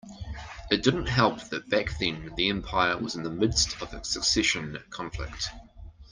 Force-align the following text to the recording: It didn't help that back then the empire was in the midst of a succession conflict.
It 0.71 0.81
didn't 0.81 1.05
help 1.09 1.43
that 1.49 1.69
back 1.69 1.99
then 1.99 2.33
the 2.35 2.49
empire 2.49 2.97
was 2.97 3.15
in 3.15 3.21
the 3.21 3.29
midst 3.29 3.79
of 3.83 3.93
a 3.93 4.03
succession 4.03 4.79
conflict. 4.89 5.49